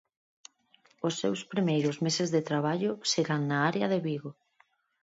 [1.07, 4.31] Os seus primeiros meses de traballo serán na área de Vigo.